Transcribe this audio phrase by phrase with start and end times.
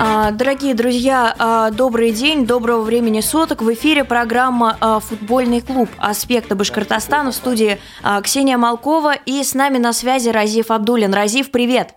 [0.00, 3.62] А, дорогие друзья, а, добрый день, доброго времени суток.
[3.62, 5.88] В эфире программа а, «Футбольный клуб.
[5.98, 7.78] Аспекты Башкортостана» в студии
[8.22, 11.12] Ксения Малкова и с нами на связи Разив Абдулин.
[11.12, 11.96] Разив, привет!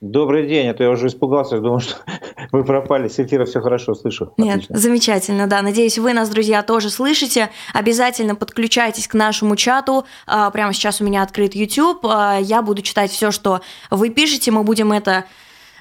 [0.00, 1.94] Добрый день, а то я уже испугался, думал, что
[2.50, 4.34] вы пропали, с эфира все хорошо, слышу.
[4.36, 4.78] Нет, Отлично.
[4.78, 5.62] замечательно, да.
[5.62, 7.50] Надеюсь, вы нас, друзья, тоже слышите.
[7.72, 10.06] Обязательно подключайтесь к нашему чату.
[10.26, 12.04] Прямо сейчас у меня открыт YouTube.
[12.40, 13.60] Я буду читать все, что
[13.92, 14.50] вы пишете.
[14.50, 15.24] Мы будем это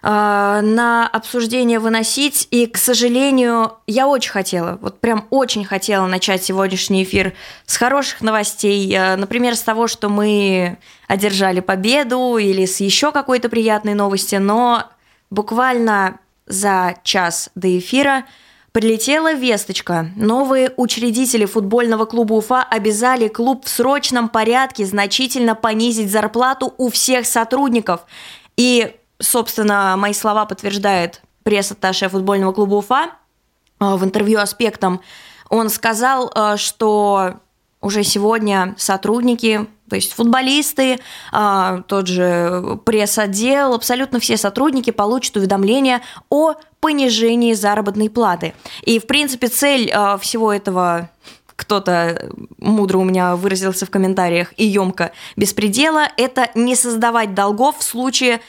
[0.01, 2.47] на обсуждение выносить.
[2.51, 7.33] И, к сожалению, я очень хотела, вот прям очень хотела начать сегодняшний эфир
[7.65, 8.91] с хороших новостей.
[8.95, 10.77] А, например, с того, что мы
[11.07, 14.35] одержали победу или с еще какой-то приятной новости.
[14.35, 14.85] Но
[15.29, 18.25] буквально за час до эфира
[18.71, 20.11] Прилетела весточка.
[20.15, 27.25] Новые учредители футбольного клуба Уфа обязали клуб в срочном порядке значительно понизить зарплату у всех
[27.25, 28.05] сотрудников.
[28.55, 33.11] И собственно, мои слова подтверждает пресс-атташе футбольного клуба Уфа
[33.79, 35.01] а, в интервью «Аспектам».
[35.49, 37.35] Он сказал, а, что
[37.81, 40.99] уже сегодня сотрудники, то есть футболисты,
[41.31, 48.53] а, тот же пресс-отдел, абсолютно все сотрудники получат уведомление о понижении заработной платы.
[48.83, 51.09] И, в принципе, цель всего этого
[51.55, 57.83] кто-то мудро у меня выразился в комментариях и емко беспредела, это не создавать долгов в
[57.83, 58.41] случае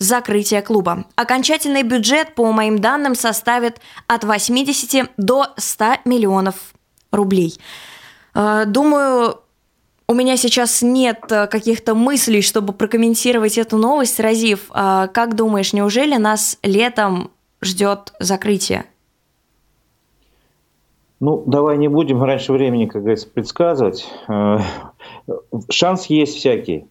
[0.00, 1.04] закрытия клуба.
[1.14, 6.72] Окончательный бюджет, по моим данным, составит от 80 до 100 миллионов
[7.12, 7.60] рублей.
[8.34, 9.36] Э, думаю,
[10.08, 14.18] у меня сейчас нет э, каких-то мыслей, чтобы прокомментировать эту новость.
[14.18, 18.86] Разив, э, как думаешь, неужели нас летом ждет закрытие?
[21.20, 24.08] Ну, давай не будем раньше времени, как говорится, предсказывать.
[25.68, 26.86] Шанс есть всякий.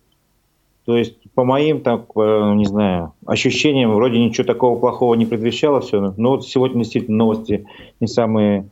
[0.85, 5.79] То есть, по моим, так, э, не знаю, ощущениям, вроде ничего такого плохого не предвещало
[5.79, 6.13] все.
[6.17, 7.65] Но вот сегодня действительно новости
[8.01, 8.65] не самые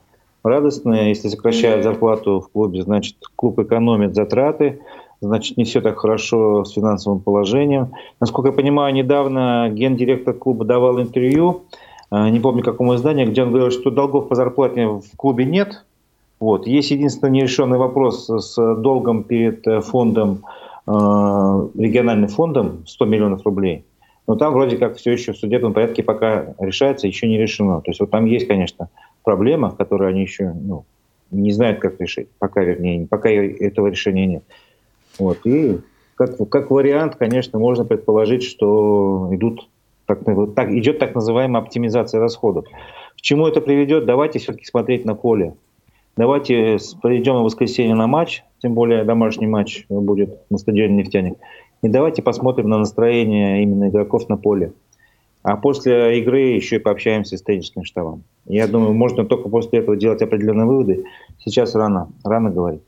[0.43, 1.07] радостные.
[1.07, 4.81] Если сокращают зарплату в клубе, значит, клуб экономит затраты,
[5.21, 7.93] значит, не все так хорошо с финансовым положением.
[8.19, 11.61] Насколько я понимаю, недавно гендиректор клуба давал интервью,
[12.11, 15.85] э, не помню какому изданию, где он говорил, что долгов по зарплате в клубе нет.
[16.41, 16.67] Вот.
[16.67, 20.43] Есть единственный нерешенный вопрос с долгом перед э, фондом
[20.87, 23.85] региональным фондом 100 миллионов рублей,
[24.25, 27.81] но там вроде как все еще в судебном порядке пока решается, еще не решено.
[27.81, 28.89] То есть вот там есть, конечно,
[29.23, 30.85] проблема, которую они еще ну,
[31.31, 34.43] не знают, как решить, пока, вернее, пока этого решения нет.
[35.19, 35.39] Вот.
[35.45, 35.79] И
[36.15, 39.67] как, как вариант, конечно, можно предположить, что идут
[40.05, 40.19] так,
[40.55, 42.65] так, идет так называемая оптимизация расходов.
[43.17, 44.05] К чему это приведет?
[44.05, 45.55] Давайте все-таки смотреть на поле.
[46.15, 51.37] Давайте придем в воскресенье на матч, тем более домашний матч будет на стадионе «Нефтяник».
[51.83, 54.73] И давайте посмотрим на настроение именно игроков на поле.
[55.43, 58.23] А после игры еще и пообщаемся с тренерским штабом.
[58.45, 61.05] Я думаю, можно только после этого делать определенные выводы.
[61.39, 62.81] Сейчас рано, рано говорить.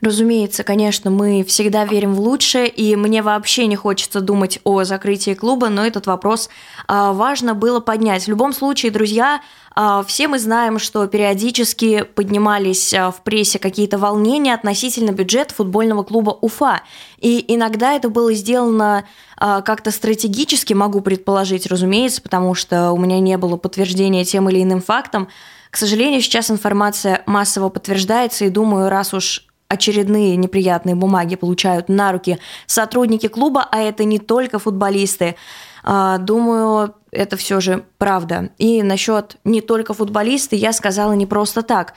[0.00, 5.34] Разумеется, конечно, мы всегда верим в лучшее, и мне вообще не хочется думать о закрытии
[5.34, 6.48] клуба, но этот вопрос
[6.86, 8.24] а, важно было поднять.
[8.24, 9.40] В любом случае, друзья,
[9.74, 16.04] а, все мы знаем, что периодически поднимались а, в прессе какие-то волнения относительно бюджета футбольного
[16.04, 16.82] клуба Уфа.
[17.18, 19.04] И иногда это было сделано
[19.36, 24.82] как-то стратегически, могу предположить, разумеется, потому что у меня не было подтверждения тем или иным
[24.82, 25.28] фактом.
[25.70, 32.12] К сожалению, сейчас информация массово подтверждается, и думаю, раз уж очередные неприятные бумаги получают на
[32.12, 35.36] руки сотрудники клуба, а это не только футболисты.
[35.84, 38.50] А, думаю, это все же правда.
[38.58, 41.94] И насчет не только футболисты я сказала не просто так.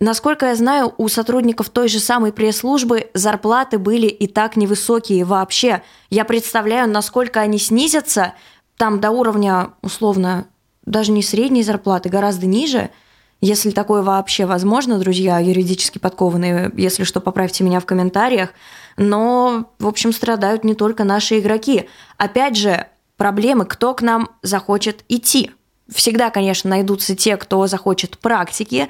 [0.00, 5.82] Насколько я знаю, у сотрудников той же самой пресс-службы зарплаты были и так невысокие вообще.
[6.10, 8.34] Я представляю, насколько они снизятся
[8.76, 10.46] там до уровня, условно,
[10.84, 12.90] даже не средней зарплаты, гораздо ниже–
[13.44, 18.54] если такое вообще возможно, друзья, юридически подкованные, если что, поправьте меня в комментариях.
[18.96, 21.86] Но, в общем, страдают не только наши игроки.
[22.16, 22.86] Опять же,
[23.18, 25.50] проблемы, кто к нам захочет идти.
[25.94, 28.88] Всегда, конечно, найдутся те, кто захочет практики,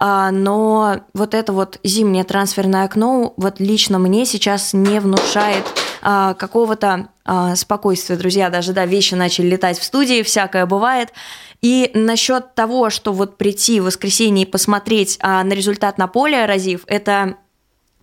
[0.00, 5.64] но вот это вот зимнее трансферное окно вот лично мне сейчас не внушает
[6.02, 8.50] а, какого-то а, спокойствия, друзья.
[8.50, 11.12] Даже, да, вещи начали летать в студии, всякое бывает.
[11.60, 16.46] И насчет того, что вот прийти в воскресенье и посмотреть а, на результат на поле,
[16.46, 17.36] Разив, это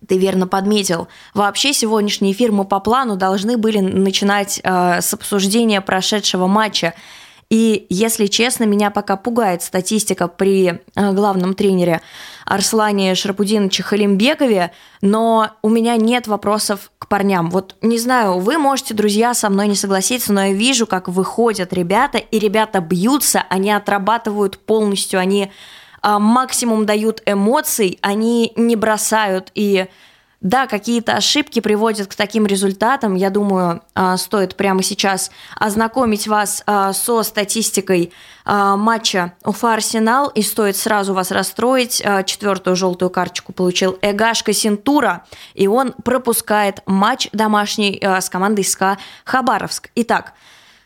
[0.06, 1.08] ты верно подметил.
[1.34, 6.94] Вообще сегодняшний эфир мы по плану должны были начинать э, с обсуждения прошедшего матча.
[7.50, 12.02] И, если честно, меня пока пугает статистика при э, главном тренере
[12.44, 17.48] Арслане Шарапудиновиче Халимбекове, но у меня нет вопросов к парням.
[17.50, 21.72] Вот не знаю, вы можете, друзья, со мной не согласиться, но я вижу, как выходят
[21.72, 25.50] ребята, и ребята бьются, они отрабатывают полностью, они
[26.02, 29.86] а, максимум дают эмоций, они не бросают и
[30.40, 33.16] да, какие-то ошибки приводят к таким результатам.
[33.16, 38.12] Я думаю, а, стоит прямо сейчас ознакомить вас а, со статистикой
[38.46, 42.02] матча Уфа-Арсенал, и стоит сразу вас расстроить.
[42.24, 48.96] Четвертую желтую карточку получил Эгашка Синтура, и он пропускает матч домашний с командой СКА
[49.26, 49.90] Хабаровск.
[49.96, 50.32] Итак,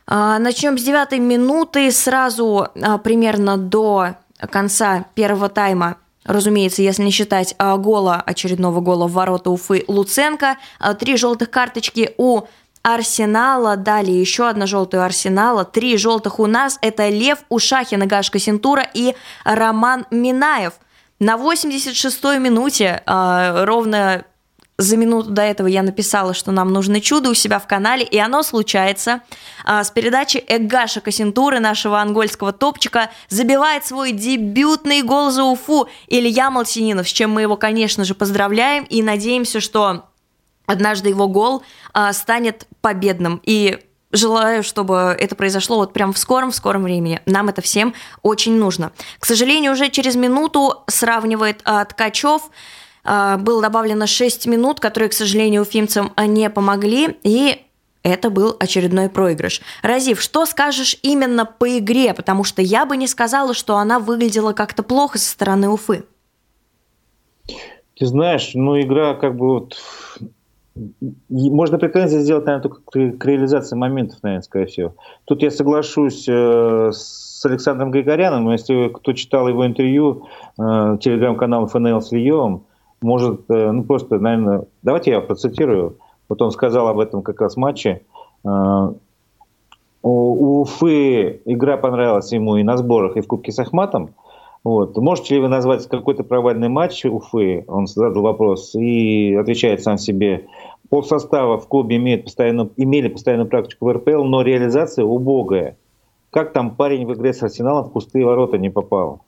[0.08, 1.92] начнем с девятой минуты.
[1.92, 2.66] Сразу
[3.04, 4.16] примерно до
[4.50, 10.56] конца первого тайма Разумеется, если не считать а, гола, очередного гола в ворота Уфы Луценко.
[10.78, 12.42] А, три желтых карточки у
[12.82, 18.38] Арсенала, далее еще одна желтая у Арсенала, три желтых у нас, это Лев Ушахин, Гашка
[18.38, 19.14] Синтура и
[19.44, 20.74] Роман Минаев.
[21.20, 24.24] На 86-й минуте, а, ровно
[24.82, 28.18] за минуту до этого я написала, что нам нужно чудо у себя в канале, и
[28.18, 29.22] оно случается.
[29.64, 36.50] А, с передачи Эггаша Кассентуры, нашего ангольского топчика, забивает свой дебютный гол за Уфу Илья
[36.50, 40.06] Малсининов, с чем мы его, конечно же, поздравляем и надеемся, что
[40.66, 41.62] однажды его гол
[41.92, 43.40] а, станет победным.
[43.44, 43.78] И
[44.10, 47.20] желаю, чтобы это произошло вот прям в скором-в скором времени.
[47.24, 48.92] Нам это всем очень нужно.
[49.18, 52.42] К сожалению, уже через минуту сравнивает а, Ткачев–
[53.04, 57.62] было добавлено 6 минут, которые, к сожалению, уфимцам не помогли, и
[58.02, 59.60] это был очередной проигрыш.
[59.82, 62.14] Разив, что скажешь именно по игре?
[62.14, 66.04] Потому что я бы не сказала, что она выглядела как-то плохо со стороны Уфы.
[67.96, 69.76] Ты знаешь, ну игра как бы вот...
[71.28, 72.80] Можно претензии сделать, наверное, только
[73.18, 74.94] к реализации моментов, наверное, скорее всего.
[75.26, 80.28] Тут я соглашусь э, с Александром Григоряном, если кто читал его интервью,
[80.58, 82.64] э, телеграм-канал ФНЛ с Льевым,
[83.02, 85.96] может, э, ну просто, наверное, давайте я процитирую.
[86.28, 88.02] Вот он сказал об этом как раз в матче.
[88.44, 88.92] Э,
[90.02, 94.10] у Уфы игра понравилась ему и на сборах, и в Кубке с Ахматом.
[94.64, 94.96] Вот.
[94.96, 97.64] Можете ли вы назвать какой-то провальный матч Уфы?
[97.68, 100.46] Он задал вопрос и отвечает сам себе.
[100.88, 105.76] Пол состава в клубе имеет постоянно, имели постоянную практику в РПЛ, но реализация убогая.
[106.30, 109.22] Как там парень в игре с Арсеналом в пустые ворота не попал?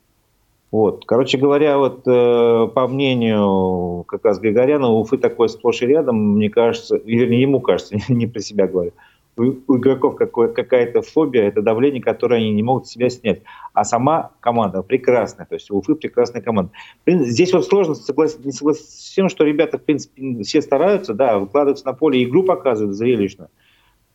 [0.75, 1.05] Вот.
[1.06, 6.17] Короче говоря, вот э, по мнению как раз Григоряна, у Уфы такой сплошь и рядом,
[6.35, 8.91] мне кажется, вернее, ему кажется, не про себя говорю,
[9.37, 13.43] у, у игроков какая-то фобия, это давление, которое они не могут себя снять.
[13.73, 16.73] А сама команда прекрасная, то есть у Уфы прекрасная команда.
[17.06, 21.38] Здесь вот сложно согласиться, не согласиться с тем, что ребята, в принципе, все стараются, да,
[21.38, 23.49] выкладываются на поле, игру показывают зрелищно.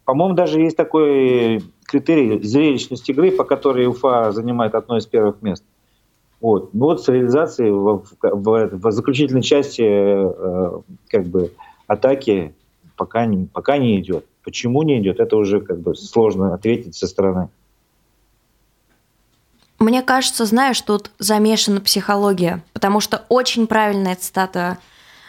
[0.03, 5.63] По-моему, даже есть такой критерий зрелищности игры, по которой Уфа занимает одно из первых мест.
[6.41, 6.73] Вот.
[6.73, 11.51] Но вот с реализацией в, в, в заключительной части э, как бы
[11.87, 12.53] атаки
[12.95, 14.25] пока не, пока не идет.
[14.43, 17.49] Почему не идет, это уже как бы сложно ответить со стороны.
[19.79, 24.77] Мне кажется, знаешь, тут замешана психология, потому что очень правильная цитата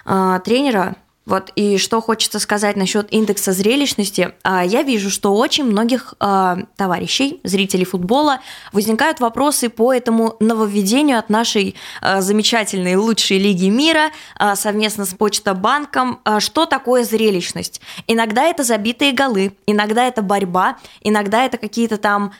[0.05, 4.33] э, тренера вот, и что хочется сказать насчет индекса зрелищности.
[4.43, 8.41] А, я вижу, что очень многих а, товарищей, зрителей футбола,
[8.73, 14.11] возникают вопросы по этому нововведению от нашей а, замечательной лучшей лиги мира
[14.55, 16.21] совместно с Почта-банком.
[16.39, 17.81] Что такое зрелищность?
[18.07, 22.33] Иногда это забитые голы, иногда это борьба, иногда это какие-то там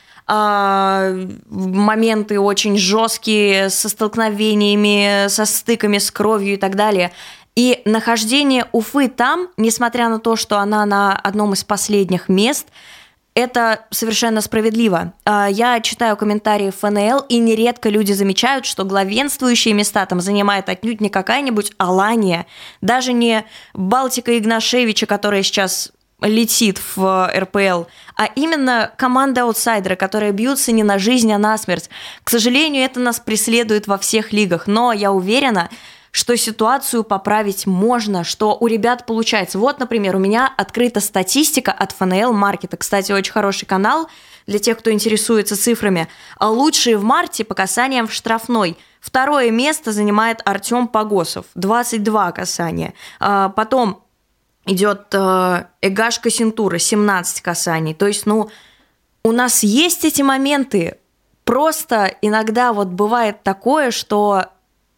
[1.49, 7.11] моменты очень жесткие со столкновениями, со стыками, с кровью и так далее–
[7.55, 12.67] и нахождение Уфы там, несмотря на то, что она на одном из последних мест,
[13.33, 15.13] это совершенно справедливо.
[15.25, 20.99] А, я читаю комментарии ФНЛ, и нередко люди замечают, что главенствующие места там занимает отнюдь
[21.01, 22.45] не какая-нибудь Алания,
[22.81, 25.91] даже не Балтика Игнашевича, которая сейчас
[26.21, 31.89] летит в РПЛ, а именно команда аутсайдера, которые бьются не на жизнь, а на смерть.
[32.23, 35.69] К сожалению, это нас преследует во всех лигах, но я уверена,
[36.11, 39.57] что ситуацию поправить можно, что у ребят получается.
[39.57, 42.75] Вот, например, у меня открыта статистика от ФНЛ Маркета.
[42.77, 44.09] Кстати, очень хороший канал
[44.45, 46.09] для тех, кто интересуется цифрами.
[46.37, 48.77] А лучшие в марте по касаниям в штрафной.
[48.99, 51.45] Второе место занимает Артем Погосов.
[51.55, 52.93] 22 касания.
[53.19, 54.03] А потом
[54.65, 57.93] идет э, Эгаш Кассентура, 17 касаний.
[57.93, 58.49] То есть, ну,
[59.23, 60.97] у нас есть эти моменты.
[61.45, 64.47] Просто иногда вот бывает такое, что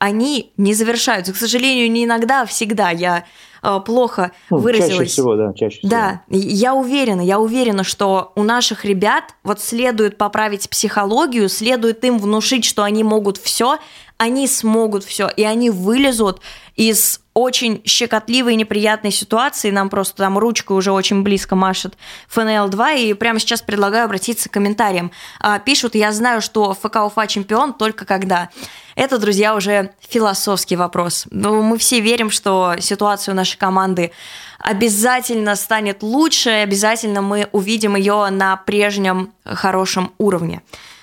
[0.03, 1.31] они не завершаются.
[1.31, 2.89] К сожалению, не иногда, а всегда.
[2.89, 3.23] Я
[3.61, 4.97] э, плохо ну, выразилась.
[4.97, 5.89] Чаще всего, да, чаще всего.
[5.89, 12.19] Да, я уверена, я уверена, что у наших ребят вот следует поправить психологию, следует им
[12.19, 13.77] внушить, что они могут все,
[14.17, 16.41] они смогут все, и они вылезут
[16.75, 19.71] из очень щекотливой и неприятной ситуации.
[19.71, 21.97] Нам просто там ручкой уже очень близко машет
[22.35, 23.03] ФНЛ-2.
[23.03, 25.11] И прямо сейчас предлагаю обратиться к комментариям.
[25.39, 28.49] А, пишут, я знаю, что ФК Уфа чемпион только когда.
[28.95, 31.25] Это, друзья, уже философский вопрос.
[31.31, 34.11] Но мы все верим, что ситуация у нашей команды
[34.59, 40.61] обязательно станет лучше, обязательно мы увидим ее на прежнем хорошем уровне.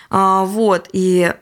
[0.08, 1.32] А, вот, и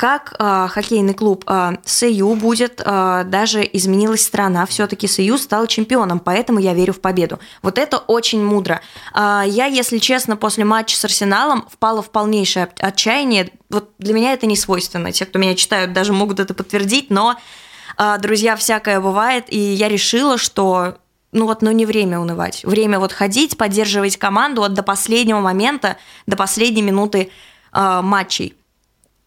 [0.00, 6.20] как э, хоккейный клуб э, СЮ будет, э, даже изменилась страна, все-таки СЮ стал чемпионом,
[6.20, 7.38] поэтому я верю в победу.
[7.60, 8.80] Вот это очень мудро.
[9.14, 13.50] Э, я, если честно, после матча с Арсеналом впала в полнейшее отчаяние.
[13.68, 15.12] Вот для меня это не свойственно.
[15.12, 17.36] Те, кто меня читают, даже могут это подтвердить, но,
[17.98, 20.96] э, друзья, всякое бывает, и я решила, что
[21.32, 22.64] ну вот, ну не время унывать.
[22.64, 27.30] Время вот ходить, поддерживать команду вот до последнего момента, до последней минуты
[27.74, 28.54] э, матчей.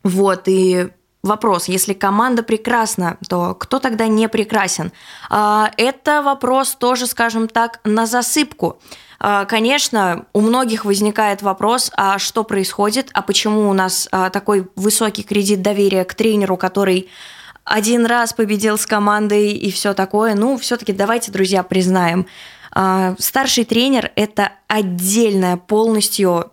[0.03, 0.89] Вот, и
[1.23, 4.91] вопрос, если команда прекрасна, то кто тогда не прекрасен?
[5.29, 8.77] А, это вопрос тоже, скажем так, на засыпку.
[9.19, 14.67] А, конечно, у многих возникает вопрос, а что происходит, а почему у нас а, такой
[14.75, 17.09] высокий кредит доверия к тренеру, который
[17.63, 20.35] один раз победил с командой и все такое.
[20.35, 22.27] Ну, все-таки давайте, друзья, признаем,
[23.17, 26.51] старший тренер это отдельная полностью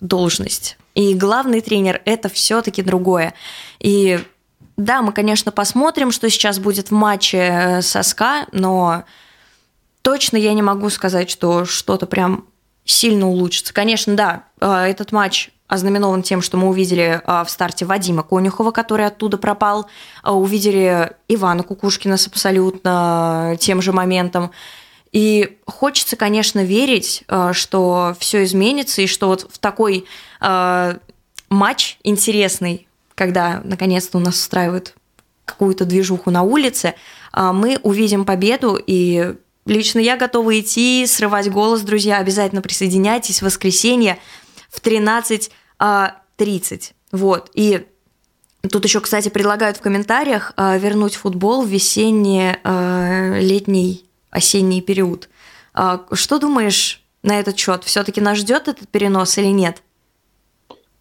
[0.00, 0.78] должность.
[0.96, 3.34] И главный тренер– это все-таки другое.
[3.80, 4.18] И
[4.78, 9.04] да, мы, конечно, посмотрим, что сейчас будет в матче э, со СКА, но
[10.00, 12.46] точно я не могу сказать, что что-то прям
[12.86, 13.74] сильно улучшится.
[13.74, 18.70] Конечно, да, э, этот матч ознаменован тем, что мы увидели э, в старте Вадима Конюхова,
[18.70, 19.88] который оттуда пропал,
[20.24, 24.50] увидели Ивана Кукушкина с абсолютно тем же моментом.
[25.12, 30.06] И хочется, конечно, верить, что все изменится, и что вот в такой
[30.40, 30.98] э,
[31.48, 34.94] матч интересный, когда наконец-то у нас устраивают
[35.44, 36.94] какую-то движуху на улице,
[37.32, 43.46] э, мы увидим победу, и лично я готова идти, срывать голос, друзья, обязательно присоединяйтесь в
[43.46, 44.18] воскресенье
[44.70, 45.50] в 13.30.
[45.80, 47.86] Э, вот, и
[48.68, 52.56] Тут еще, кстати, предлагают в комментариях вернуть футбол в весенний,
[53.40, 55.28] летний, осенний период.
[56.10, 57.84] Что думаешь на этот счет?
[57.84, 59.82] Все-таки нас ждет этот перенос или нет?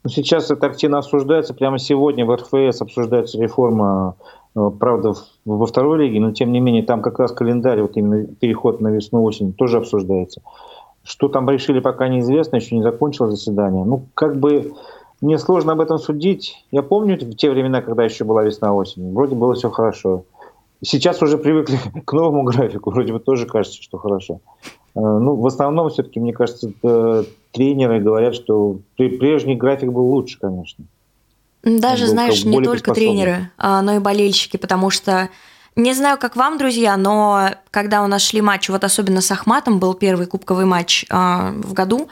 [0.05, 1.55] Ну, сейчас это активно обсуждается.
[1.55, 4.15] Прямо сегодня в РФС обсуждается реформа,
[4.55, 5.13] э, правда,
[5.45, 8.89] во второй лиге, но тем не менее там как раз календарь, вот именно переход на
[8.89, 10.43] весну-осень тоже обсуждается.
[11.03, 13.83] Что там решили, пока неизвестно, еще не закончилось заседание.
[13.83, 14.74] Ну, как бы
[15.21, 16.63] мне сложно об этом судить.
[16.69, 19.12] Я помню в те времена, когда еще была весна-осень.
[19.12, 20.25] Вроде было все хорошо.
[20.84, 22.91] Сейчас уже привыкли к новому графику.
[22.91, 24.41] Вроде бы тоже кажется, что хорошо.
[24.96, 26.72] Э, ну, в основном, все-таки, мне кажется,
[27.51, 30.86] тренеры говорят, что прежний график был лучше, конечно.
[31.63, 35.29] Даже, знаешь, не только тренеры, а, но и болельщики, потому что
[35.75, 39.79] не знаю, как вам, друзья, но когда у нас шли матчи, вот особенно с Ахматом
[39.79, 42.08] был первый кубковый матч а, в году,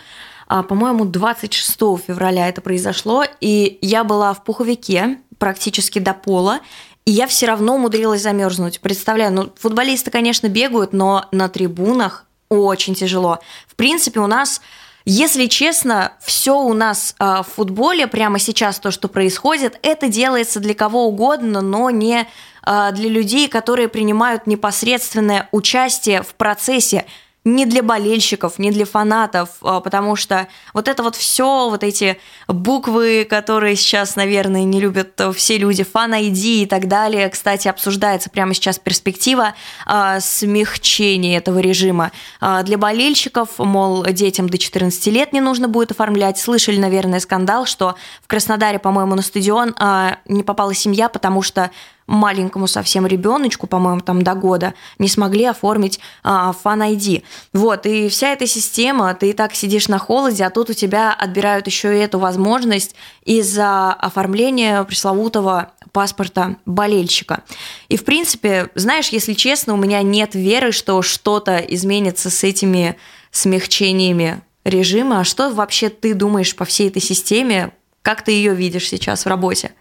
[0.48, 6.60] а, по-моему, 26 февраля это произошло, и я была в пуховике практически до пола,
[7.06, 8.80] и я все равно умудрилась замерзнуть.
[8.80, 13.40] Представляю, ну, футболисты, конечно, бегают, но на трибунах очень тяжело.
[13.68, 14.62] В принципе, у нас
[15.06, 20.62] если честно, все у нас э, в футболе прямо сейчас то, что происходит, это делается
[20.62, 22.26] для кого угодно, но не
[22.66, 27.06] э, для людей, которые принимают непосредственное участие в процессе
[27.46, 32.18] не для болельщиков, не для фанатов, а, потому что вот это вот все, вот эти
[32.48, 38.30] буквы, которые сейчас, наверное, не любят все люди, фан ID и так далее, кстати, обсуждается
[38.30, 42.12] прямо сейчас перспектива а, смягчения этого режима.
[42.40, 46.38] А, для болельщиков, мол, детям до 14 лет не нужно будет оформлять.
[46.38, 51.72] Слышали, наверное, скандал, что в Краснодаре, по-моему, на стадион а, не попала семья, потому что
[52.08, 57.24] маленькому совсем ребеночку, по-моему, там до года, не смогли оформить а, ID.
[57.54, 61.14] Вот, и вся эта система, ты и так сидишь на холоде, а тут у тебя
[61.14, 67.44] отбирают еще и эту возможность из-за оформления пресловутого паспорта болельщика.
[67.88, 72.98] И, в принципе, знаешь, если честно, у меня нет веры, что что-то изменится с этими
[73.32, 75.20] смягчениями режима.
[75.20, 77.74] А что вообще ты думаешь по всей этой системе?
[78.02, 79.72] Как ты ее видишь сейчас в работе?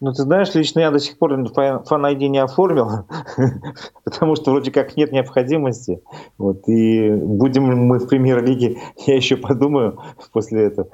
[0.00, 3.06] Ну, ты знаешь, лично я до сих пор фан ID не оформил,
[4.04, 6.02] потому что вроде как нет необходимости.
[6.38, 9.98] Вот, и будем мы в премьер-лиге, я еще подумаю
[10.32, 10.88] после этого.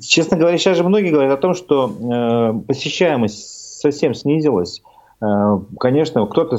[0.00, 4.82] Честно говоря, сейчас же многие говорят о том, что э, посещаемость совсем снизилась.
[5.78, 6.58] Конечно, кто-то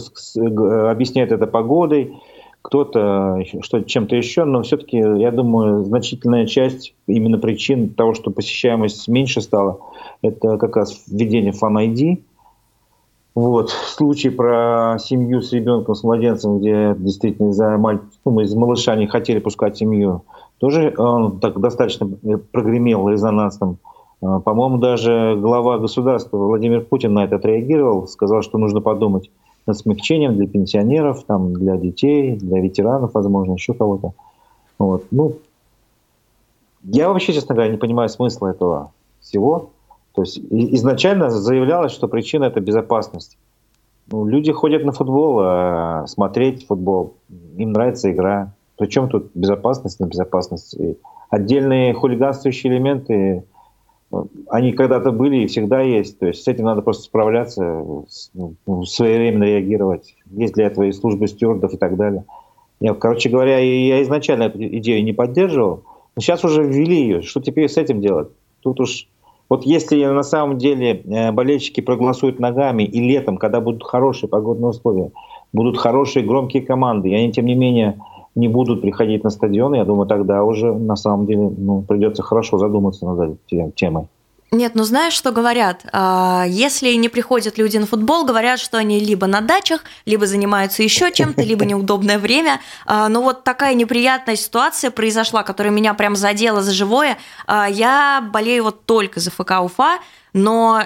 [0.90, 2.18] объясняет это погодой,
[2.66, 9.08] кто-то что чем-то еще, но все-таки, я думаю, значительная часть именно причин того, что посещаемость
[9.08, 9.78] меньше стала,
[10.24, 12.24] это как раз введение Fan ID.
[13.36, 13.70] Вот.
[13.70, 18.00] Случай про семью с ребенком, с младенцем, где действительно из-за маль...
[18.26, 20.24] ну, из малыша не хотели пускать семью,
[20.58, 22.10] тоже он так достаточно
[22.52, 23.78] прогремел резонансным.
[24.24, 29.30] А, по-моему, даже глава государства Владимир Путин на это отреагировал, сказал, что нужно подумать
[29.74, 34.14] смягчением для пенсионеров, там, для детей, для ветеранов, возможно, еще кого-то.
[34.78, 35.06] Вот.
[35.12, 35.38] Ну,
[36.84, 39.72] я вообще, честно говоря, не понимаю смысла этого всего.
[40.14, 43.38] То есть изначально заявлялось, что причина это безопасность.
[44.12, 47.16] Ну, люди ходят на футбол, а смотреть футбол,
[47.58, 48.54] им нравится игра.
[48.78, 50.76] Причем тут безопасность, небезопасность.
[50.76, 50.98] И
[51.30, 53.44] отдельные хулиганствующие элементы
[54.50, 56.20] они когда-то были и всегда есть.
[56.20, 57.84] То есть с этим надо просто справляться,
[58.34, 60.16] ну, своевременно реагировать.
[60.32, 62.24] Есть для этого и службы стюардов и так далее.
[62.80, 65.84] Я, короче говоря, я изначально эту идею не поддерживал,
[66.16, 67.22] но сейчас уже ввели ее.
[67.22, 68.30] Что теперь с этим делать?
[68.62, 69.08] Тут уж
[69.50, 74.70] вот если на самом деле э, болельщики проголосуют ногами и летом, когда будут хорошие погодные
[74.70, 75.12] условия,
[75.54, 78.00] будут хорошие громкие команды, и они, тем не менее,
[78.36, 82.58] не будут приходить на стадион, я думаю, тогда уже на самом деле ну, придется хорошо
[82.58, 84.08] задуматься над этой темой.
[84.52, 85.86] Нет, ну знаешь, что говорят?
[85.92, 90.84] А, если не приходят люди на футбол, говорят, что они либо на дачах, либо занимаются
[90.84, 92.62] еще чем-то, либо неудобное время.
[92.86, 97.18] А, но вот такая неприятная ситуация произошла, которая меня прям задела за живое.
[97.48, 100.00] А, я болею вот только за ФК Уфа,
[100.32, 100.84] но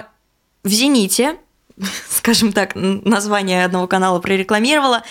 [0.64, 1.36] в «Зените»,
[2.08, 5.02] скажем так, название одного канала прорекламировала,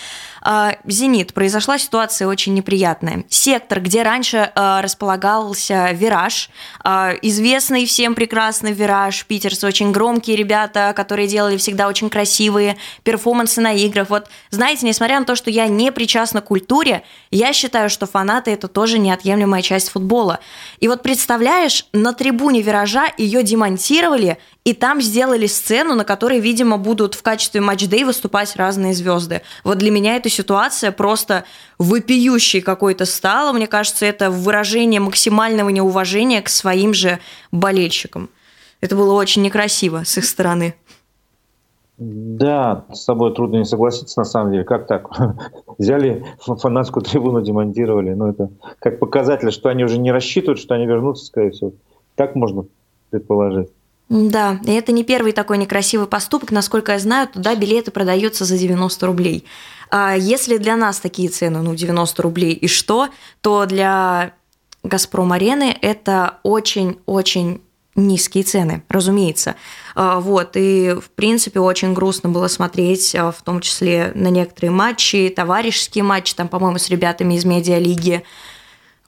[0.84, 3.24] «Зенит» произошла ситуация очень неприятная.
[3.28, 6.50] Сектор, где раньше а, располагался «Вираж»,
[6.82, 13.60] а, известный всем прекрасный «Вираж», питерцы очень громкие ребята, которые делали всегда очень красивые перформансы
[13.60, 14.08] на играх.
[14.10, 18.50] Вот, знаете, несмотря на то, что я не причастна к культуре, я считаю, что фанаты–
[18.52, 20.40] это тоже неотъемлемая часть футбола.
[20.80, 26.76] И вот представляешь, на трибуне «Виража» ее демонтировали, и там сделали сцену, на которой, видимо,
[26.76, 29.42] будут в качестве матч-дэй выступать разные звезды.
[29.64, 31.44] Вот для меня эта ситуация просто
[31.78, 33.52] вопиющей какой-то стала.
[33.52, 37.18] Мне кажется, это выражение максимального неуважения к своим же
[37.52, 38.30] болельщикам.
[38.80, 40.74] Это было очень некрасиво с их стороны.
[41.98, 44.64] Да, с тобой трудно не согласиться, на самом деле.
[44.64, 45.10] Как так?
[45.78, 48.14] Взяли фанатскую трибуну, демонтировали.
[48.14, 51.72] Ну, это как показатель, что они уже не рассчитывают, что они вернутся, скорее всего.
[52.14, 52.64] Так можно
[53.10, 53.68] предположить.
[54.10, 56.50] Да, и это не первый такой некрасивый поступок.
[56.50, 59.44] Насколько я знаю, туда билеты продаются за 90 рублей.
[59.88, 63.08] А если для нас такие цены, ну, 90 рублей и что,
[63.40, 64.32] то для
[64.82, 67.60] «Газпром-арены» это очень-очень
[67.94, 69.54] низкие цены, разумеется.
[69.94, 74.72] А, вот, и, в принципе, очень грустно было смотреть, а, в том числе на некоторые
[74.72, 78.24] матчи, товарищеские матчи, там, по-моему, с ребятами из медиалиги,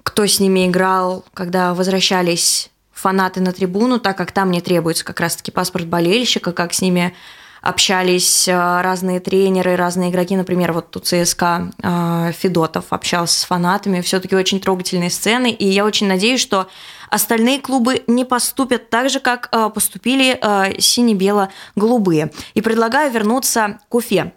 [0.05, 5.21] кто с ними играл, когда возвращались фанаты на трибуну, так как там не требуется как
[5.21, 7.15] раз-таки паспорт болельщика, как с ними
[7.63, 14.01] общались э, разные тренеры, разные игроки, например, вот у ЦСКА э, Федотов общался с фанатами,
[14.01, 16.67] все-таки очень трогательные сцены, и я очень надеюсь, что
[17.09, 20.41] остальные клубы не поступят так же, как э, поступили
[20.81, 22.33] сине-бело-голубые.
[22.55, 24.33] И предлагаю вернуться к Уфе.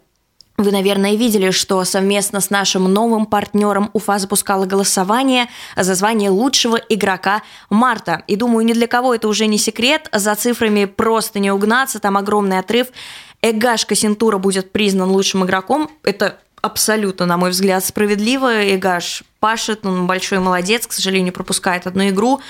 [0.58, 6.76] Вы, наверное, видели, что совместно с нашим новым партнером Уфа запускала голосование за звание лучшего
[6.76, 8.22] игрока марта.
[8.26, 12.16] И думаю, ни для кого это уже не секрет, за цифрами просто не угнаться, там
[12.16, 12.88] огромный отрыв.
[13.42, 15.90] Эгаш Кассентура будет признан лучшим игроком.
[16.02, 18.74] Это абсолютно, на мой взгляд, справедливо.
[18.74, 22.40] Эгаш пашет, он большой молодец, к сожалению, пропускает одну игру.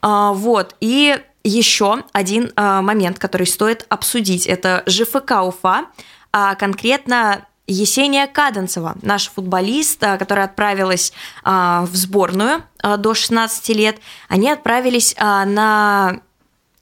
[0.00, 5.84] А, вот, и еще один а, момент, который стоит обсудить, это ЖФК Уфа–
[6.32, 11.12] а конкретно Есения Каденцева, наш футболист, а, которая отправилась
[11.44, 16.20] а, в сборную а, до 16 лет, они отправились на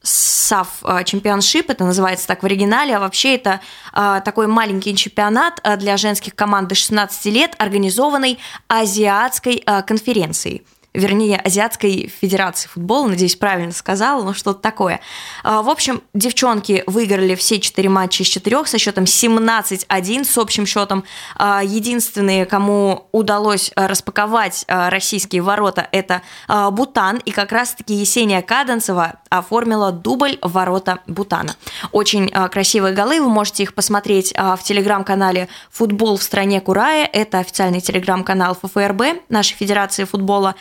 [0.02, 3.60] САФ чемпионшип, это называется так в оригинале, а вообще это
[3.92, 12.68] такой маленький чемпионат для женских команд до 16 лет, организованный Азиатской конференцией вернее, Азиатской Федерации
[12.68, 15.00] футбола, надеюсь, правильно сказала, но что-то такое.
[15.44, 20.66] А, в общем, девчонки выиграли все четыре матча из четырех со счетом 17-1 с общим
[20.66, 21.04] счетом.
[21.36, 29.14] А, единственные, кому удалось а, распаковать российские ворота, это Бутан, и как раз-таки Есения Каденцева
[29.28, 31.54] оформила дубль ворота Бутана.
[31.92, 37.80] Очень красивые голы, вы можете их посмотреть в телеграм-канале «Футбол в стране Курая», это официальный
[37.80, 40.54] телеграм-канал ФФРБ, нашей Федерации футбола.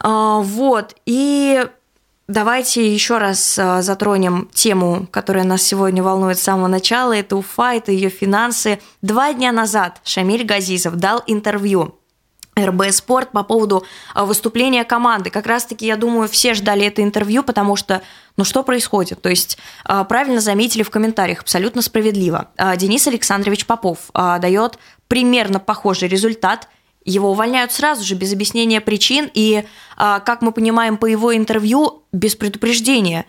[0.00, 1.64] А, вот, и
[2.28, 7.16] Давайте еще раз а, затронем тему, которая нас сегодня волнует с самого начала.
[7.16, 8.80] Это Уфа, это ее финансы.
[9.00, 11.98] Два дня назад Шамиль Газизов дал интервью
[12.54, 15.30] РБ Спорт по поводу а, выступления команды.
[15.30, 18.02] Как раз-таки, я думаю, все ждали это интервью, потому что,
[18.36, 19.22] ну что происходит?
[19.22, 22.50] То есть, правильно заметили в комментариях, абсолютно справедливо.
[22.76, 26.68] Денис Александрович Попов дает примерно похожий результат–
[27.08, 29.64] его увольняют сразу же, без объяснения причин, и,
[29.96, 33.24] а, как мы понимаем по его интервью, без предупреждения,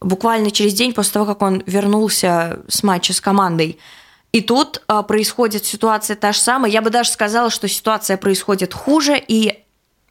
[0.00, 3.78] буквально через день после того, как он вернулся с матча с командой.
[4.32, 6.70] И тут а, происходит ситуация та же самая.
[6.70, 9.63] Я бы даже сказала, что ситуация происходит хуже, и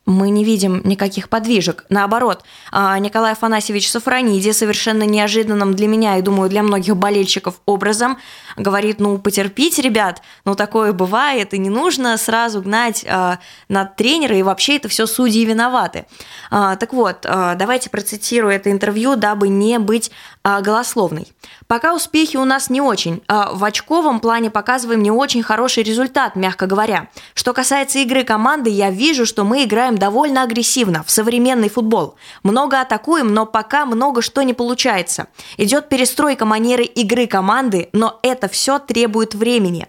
[0.05, 1.85] мы не видим никаких подвижек.
[1.89, 8.17] Наоборот, а, Николай Афанасьевич Сафрониди совершенно неожиданным для меня и, думаю, для многих болельщиков образом
[8.57, 13.37] говорит, ну, потерпите, ребят, ну, такое бывает, и не нужно сразу гнать э,
[13.69, 16.05] над тренера, и вообще это все судьи виноваты.
[16.51, 20.11] Э, так вот, давайте процитирую это интервью, дабы не быть
[20.43, 21.27] э, голословной.
[21.67, 23.21] Пока успехи у нас не очень.
[23.27, 27.07] Э, в очковом плане показываем не очень хороший результат, мягко говоря.
[27.33, 32.15] Что касается игры команды, я вижу, что мы играем довольно агрессивно в современный футбол.
[32.43, 35.27] Много атакуем, но пока много что не получается.
[35.57, 39.87] Идет перестройка манеры игры команды, но это все требует времени.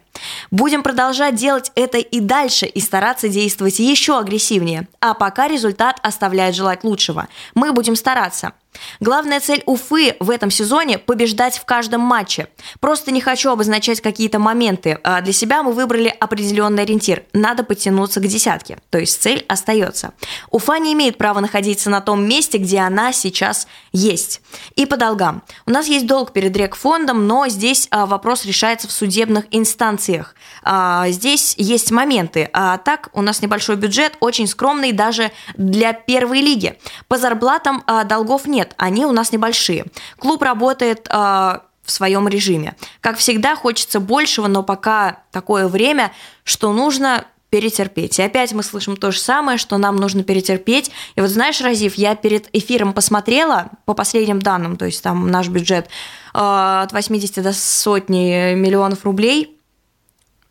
[0.50, 4.88] Будем продолжать делать это и дальше и стараться действовать еще агрессивнее.
[5.00, 7.28] А пока результат оставляет желать лучшего.
[7.54, 8.52] Мы будем стараться.
[9.00, 12.48] Главная цель Уфы в этом сезоне– побеждать в каждом матче.
[12.80, 14.98] Просто не хочу обозначать какие-то моменты.
[15.04, 17.24] А для себя мы выбрали определенный ориентир.
[17.32, 18.78] Надо подтянуться к десятке.
[18.90, 20.12] То есть цель остается.
[20.50, 24.40] Уфа не имеет права находиться на том месте, где она сейчас есть.
[24.76, 25.42] И по долгам.
[25.66, 30.34] У нас есть долг перед Рекфондом, но здесь а, вопрос решается в судебных инстанциях.
[30.62, 32.48] А, здесь есть моменты.
[32.52, 36.78] А так, у нас небольшой бюджет, очень скромный даже для первой лиги.
[37.08, 39.86] По зарплатам долгов нет, они у нас небольшие.
[40.18, 42.76] Клуб работает а, в своем режиме.
[43.00, 46.12] Как всегда, хочется большего, но пока такое время,
[46.44, 48.18] что нужно перетерпеть.
[48.18, 50.90] И опять мы слышим то же самое, что нам нужно перетерпеть.
[51.14, 55.48] И вот знаешь, Разив, я перед эфиром посмотрела по последним данным, то есть там наш
[55.48, 55.88] бюджет э,
[56.32, 59.56] от 80 до сотни миллионов рублей.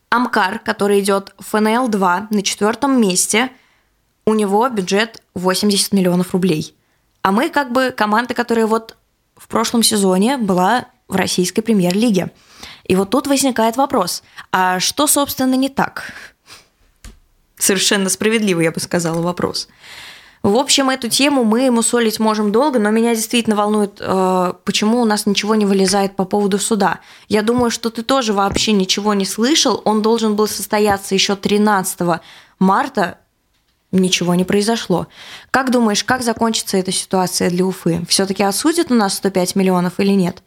[0.10, 3.50] Амкар, который идет ФНЛ-2 на четвертом месте,
[4.26, 6.74] у него бюджет 80 миллионов рублей.
[7.24, 8.98] А мы как бы команда, которая вот
[9.36, 12.32] в прошлом сезоне была в российской премьер-лиге.
[12.84, 16.14] И вот тут возникает вопрос, а что, собственно, не так?
[17.58, 19.70] Совершенно справедливый, я бы сказала, вопрос.
[20.44, 25.02] В общем, эту тему мы ему солить можем долго, но меня действительно волнует, э, почему
[25.02, 27.00] у нас ничего не вылезает по поводу суда.
[27.30, 29.82] Я думаю, что ты тоже вообще ничего не слышал.
[29.86, 32.22] Он должен был состояться еще 13
[32.60, 33.20] марта.
[33.94, 35.08] Ничего не произошло.
[35.52, 38.02] Как думаешь, как закончится эта ситуация для Уфы?
[38.10, 40.44] Все-таки осудят у нас 105 миллионов или нет?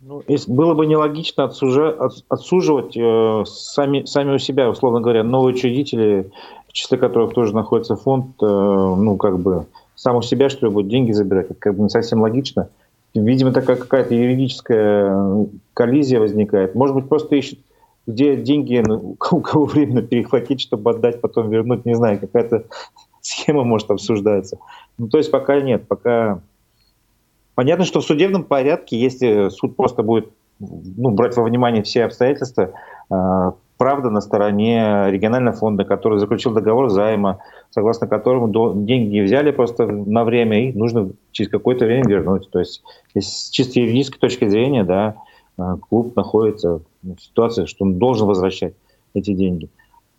[0.00, 6.30] Ну, было бы нелогично отсужа, отсуживать э, сами, сами у себя, условно говоря, новые учредители
[6.72, 10.72] в числе которых тоже находится фонд, э, ну, как бы, сам у себя, что ли,
[10.72, 11.50] будет деньги забирать.
[11.50, 12.70] Это как бы не совсем логично.
[13.14, 16.74] Видимо, такая какая-то юридическая коллизия возникает.
[16.74, 17.58] Может быть, просто ищут,
[18.06, 22.64] где деньги ну, у кого временно перехватить, чтобы отдать, потом вернуть, не знаю, какая-то
[23.20, 24.58] схема может обсуждаться.
[24.98, 26.40] Ну, то есть пока нет, пока...
[27.54, 32.72] Понятно, что в судебном порядке, если суд просто будет ну, брать во внимание все обстоятельства,
[33.10, 39.86] э, правда на стороне регионального фонда, который заключил договор займа, согласно которому деньги взяли просто
[39.86, 42.48] на время, и нужно через какое-то время вернуть.
[42.50, 42.82] То есть
[43.14, 45.16] с чисто юридической точки зрения, да,
[45.56, 48.74] клуб находится в ситуации, что он должен возвращать
[49.14, 49.68] эти деньги.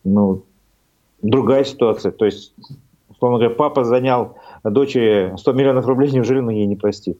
[0.03, 0.43] Ну,
[1.21, 2.53] другая ситуация, то есть,
[3.09, 7.19] условно говоря, папа занял дочери 100 миллионов рублей, неужели он ей не простит?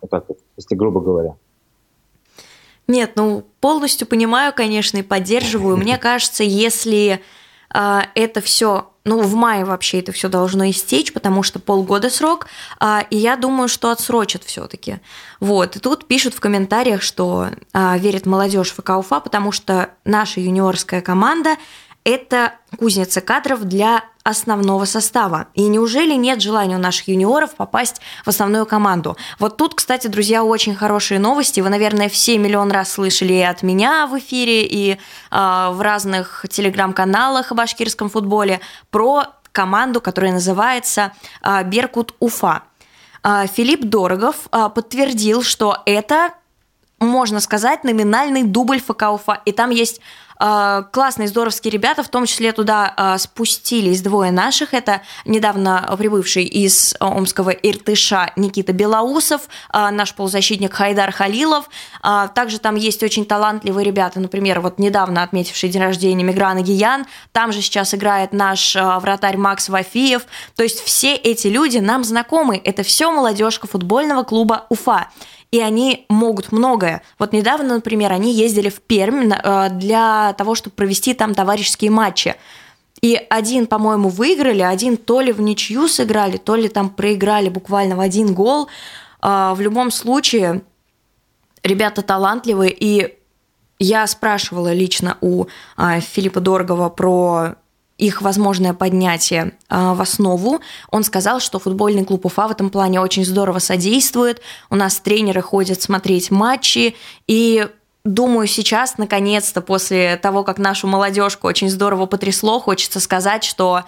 [0.00, 1.36] Вот так вот, если грубо говоря.
[2.88, 5.76] Нет, ну полностью понимаю, конечно, и поддерживаю.
[5.76, 7.20] Мне кажется, если
[7.74, 12.46] э, это все, ну в мае вообще это все должно истечь, потому что полгода срок,
[12.80, 15.00] э, и я думаю, что отсрочат все-таки.
[15.40, 20.40] Вот и тут пишут в комментариях, что э, верит молодежь ФК Уфа, потому что наша
[20.40, 21.56] юниорская команда
[22.04, 25.48] это кузница кадров для основного состава.
[25.54, 29.16] И неужели нет желания у наших юниоров попасть в основную команду?
[29.38, 31.60] Вот тут, кстати, друзья, очень хорошие новости.
[31.60, 34.96] Вы, наверное, все миллион раз слышали и от меня в эфире, и э,
[35.30, 42.62] в разных телеграм-каналах о башкирском футболе про команду, которая называется э, Беркут Уфа.
[43.24, 46.32] Э, Филипп Дорогов э, подтвердил, что это
[47.02, 49.42] можно сказать, номинальный дубль ФК Уфа.
[49.44, 50.00] И там есть
[50.90, 54.74] классные, здоровские ребята, в том числе туда э, спустились двое наших.
[54.74, 61.68] Это недавно прибывший из омского Иртыша Никита Белоусов, э, наш полузащитник Хайдар Халилов.
[62.34, 67.06] Также там есть очень талантливые ребята, например, вот недавно отметивший день рождения Миграна Гиян.
[67.30, 70.26] Там же сейчас играет наш вратарь Макс Вафиев.
[70.56, 72.60] То есть все эти люди нам знакомы.
[72.64, 75.08] Это все молодежка футбольного клуба Уфа
[75.52, 77.02] и они могут многое.
[77.18, 82.34] Вот недавно, например, они ездили в Пермь э, для того, чтобы провести там товарищеские матчи.
[83.02, 87.96] И один, по-моему, выиграли, один то ли в ничью сыграли, то ли там проиграли буквально
[87.96, 88.68] в один гол.
[89.20, 90.62] А, в любом случае,
[91.62, 93.18] ребята талантливые, и
[93.78, 97.56] я спрашивала лично у а, Филиппа Дорогова про
[97.98, 100.60] их возможное поднятие а, в основу.
[100.90, 104.40] Он сказал, что футбольный клуб Уфа в этом плане очень здорово содействует.
[104.70, 107.66] У нас тренеры ходят смотреть матчи, и
[108.04, 113.84] Думаю, сейчас, наконец-то, после того, как нашу молодежку очень здорово потрясло, хочется сказать, что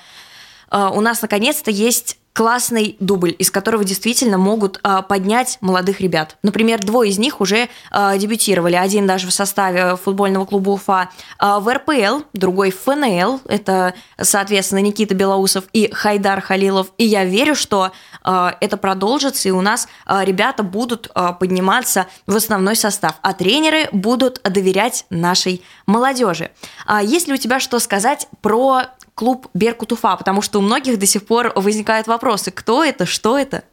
[0.71, 6.37] а, у нас наконец-то есть классный дубль, из которого действительно могут а, поднять молодых ребят.
[6.43, 8.75] Например, двое из них уже а, дебютировали.
[8.75, 13.41] Один даже в составе футбольного клуба Уфа а, в РПЛ, другой в ФНЛ.
[13.47, 16.89] Это, соответственно, Никита Белоусов и Хайдар Халилов.
[16.99, 17.93] И я верю, что
[18.25, 23.33] а, это продолжится, и у нас а, ребята будут а, подниматься в основной состав, а
[23.33, 26.51] тренеры будут доверять нашей молодежи.
[26.85, 30.99] А, есть ли у тебя что сказать про клуб Беркут Уфа, потому что у многих
[30.99, 33.65] до сих пор возникают вопросы, кто это, что это?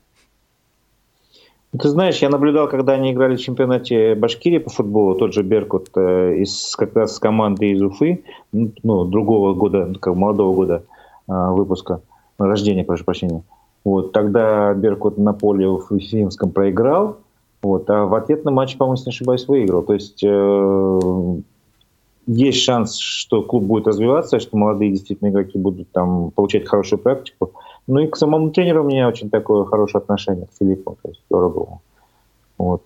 [1.78, 5.90] Ты знаешь, я наблюдал, когда они играли в чемпионате Башкирии по футболу, тот же Беркут
[5.96, 10.84] э, из как раз команды из Уфы, ну, другого года, как молодого года
[11.30, 12.02] э, выпуска,
[12.38, 13.44] рождения, прошу прощения.
[13.86, 17.20] Вот, тогда Беркут на поле в Уфимском проиграл,
[17.62, 19.84] вот, а в ответном матче, по-моему, если не ошибаюсь, выиграл.
[19.84, 21.00] То есть э,
[22.28, 27.54] есть шанс, что клуб будет развиваться, что молодые действительно игроки будут там получать хорошую практику.
[27.88, 31.22] Ну и к самому тренеру у меня очень такое хорошее отношение к Филиппу, то есть
[31.30, 31.80] здорово.
[32.58, 32.84] Вот.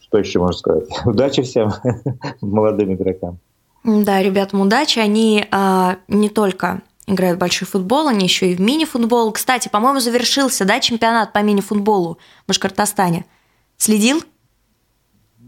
[0.00, 0.88] Что еще можно сказать?
[1.06, 1.70] Удачи всем
[2.40, 3.38] молодым игрокам.
[3.84, 4.98] Да, ребятам удачи.
[4.98, 9.32] Они а, не только играют в большой футбол, они еще и в мини-футбол.
[9.32, 13.24] Кстати, по-моему, завершился, да, чемпионат по мини-футболу в Башкортостане.
[13.76, 14.22] Следил?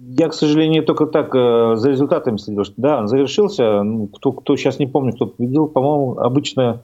[0.07, 2.64] Я, к сожалению, только так э, за результатами следил.
[2.77, 3.83] Да, он завершился.
[3.83, 6.83] Ну, кто, кто сейчас не помню, кто победил, по-моему, обычно,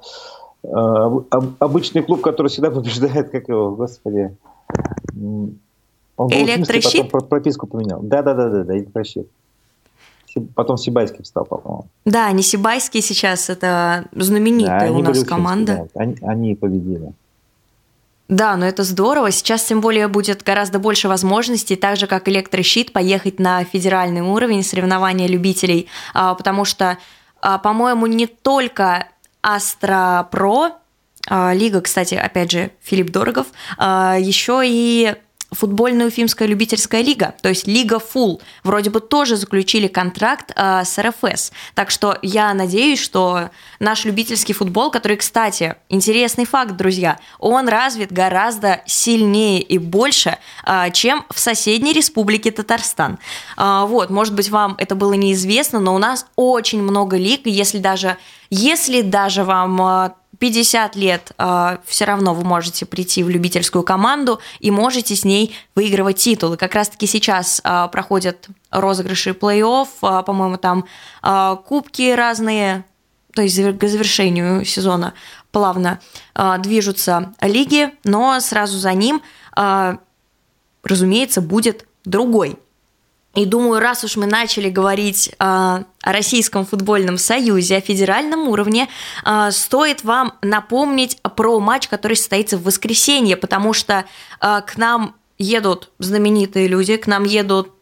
[0.63, 0.69] э,
[1.59, 4.37] обычный клуб, который всегда побеждает, как его, господи.
[6.17, 7.11] Он Электрощит?
[7.11, 8.01] потом прописку поменял.
[8.03, 9.29] Да, да, да, да, да, электрощит.
[10.55, 11.87] Потом Сибайский встал, по-моему.
[12.05, 15.89] Да, не Сибайский сейчас, это знаменитая да, у нас команда.
[15.95, 17.13] Да, они, они победили.
[18.31, 19.33] Да, но это здорово.
[19.33, 24.63] Сейчас тем более будет гораздо больше возможностей, так же как электрощит, поехать на федеральный уровень
[24.63, 26.97] соревнования любителей, а, потому что,
[27.43, 29.09] а, по-моему, не только
[29.43, 30.77] Астра Про,
[31.27, 35.17] а, лига, кстати, опять же, Филипп Дорогов, еще и
[35.51, 40.99] футбольная Уфимская любительская лига, то есть Лига Фул, вроде бы тоже заключили контракт э, с
[41.01, 41.53] РФС.
[41.75, 48.13] Так что я надеюсь, что наш любительский футбол, который, кстати, интересный факт, друзья, он развит
[48.13, 53.19] гораздо сильнее и больше, э, чем в соседней республике Татарстан.
[53.57, 57.79] Э, вот, может быть, вам это было неизвестно, но у нас очень много лиг, если
[57.79, 58.17] даже,
[58.51, 64.71] если даже вам 50 лет э, все равно вы можете прийти в любительскую команду и
[64.71, 66.57] можете с ней выигрывать титулы.
[66.57, 70.87] Как раз-таки сейчас э, проходят розыгрыши плей-офф, э, по-моему, там
[71.23, 72.85] э, кубки разные,
[73.35, 75.13] то есть к завершению сезона
[75.53, 76.01] плавно
[76.35, 79.23] э, движутся лиги, но сразу за ним,
[79.59, 79.97] э,
[80.83, 82.59] разумеется, будет другой
[83.35, 88.89] и думаю, раз уж мы начали говорить э, о Российском футбольном союзе, о федеральном уровне,
[89.25, 94.05] э, стоит вам напомнить про матч, который состоится в воскресенье, потому что
[94.41, 97.73] э, к нам едут знаменитые люди, к нам едут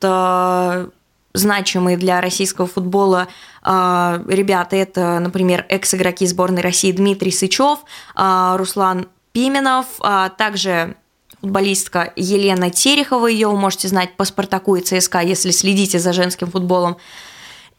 [1.35, 3.27] значимые для российского футбола
[3.65, 4.77] ребята.
[4.77, 7.81] Это, например, экс-игроки сборной России Дмитрий Сычев,
[8.15, 10.97] Руслан Пименов, а также
[11.41, 16.51] футболистка Елена Терехова, ее вы можете знать по «Спартаку» и «ЦСКА», если следите за женским
[16.51, 16.97] футболом.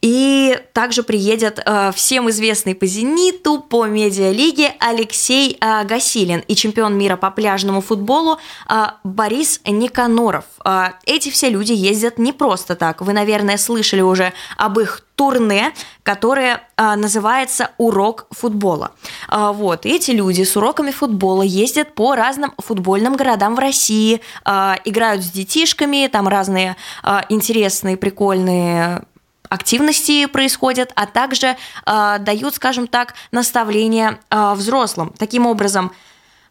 [0.01, 6.97] И также приедет э, всем известный по «Зениту», по медиалиге Алексей э, Гасилин и чемпион
[6.97, 8.37] мира по пляжному футболу
[8.69, 10.45] э, Борис Никаноров.
[10.63, 13.01] Э, эти все люди ездят не просто так.
[13.01, 18.91] Вы, наверное, слышали уже об их турне, которое а, называется «Урок футбола».
[19.27, 24.77] А, вот, эти люди с уроками футбола ездят по разным футбольным городам в России, а,
[24.85, 29.03] играют с детишками, там разные а, интересные, прикольные
[29.49, 35.13] активности происходят, а также э, дают, скажем так, наставления э, взрослым.
[35.17, 35.91] Таким образом,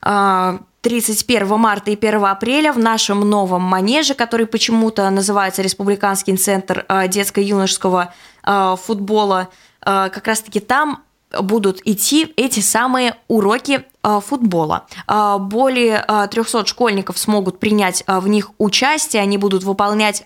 [0.03, 6.85] э, 31 марта и 1 апреля в нашем новом манеже, который почему-то называется Республиканский центр
[6.89, 9.49] э, детско-юношеского э, футбола,
[9.85, 11.03] э, как раз-таки там
[11.41, 13.85] будут идти эти самые уроки
[14.21, 14.87] футбола.
[15.07, 20.25] Э, более 300 э, школьников смогут принять в них участие, они будут выполнять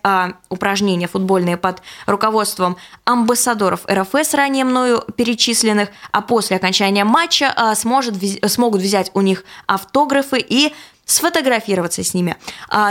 [0.49, 8.15] упражнения футбольные под руководством амбассадоров РФС, ранее мною перечисленных, а после окончания матча сможет,
[8.47, 10.73] смогут взять у них автографы и
[11.05, 12.37] сфотографироваться с ними.